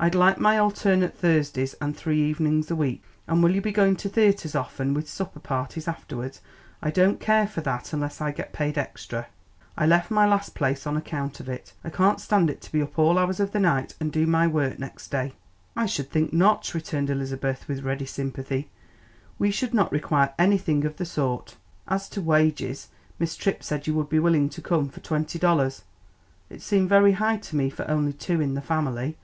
[0.00, 3.96] I'd like my alternate Thursdays and three evenings a week; and will you be going
[3.96, 6.30] to theatres often with supper parties after?
[6.80, 9.26] I don't care for that, unless I get paid extra.
[9.76, 12.80] I left my last place on account of it; I can't stand it to be
[12.80, 15.32] up all hours of the night and do my work next day."
[15.74, 18.70] "I should think not!" returned Elizabeth, with ready sympathy.
[19.36, 21.56] "We should not require anything of the sort.
[21.88, 22.86] As to wages,
[23.18, 25.82] Miss Tripp said you would be willing to come for twenty dollars.
[26.50, 29.16] It seemed very high to me for only two in the family."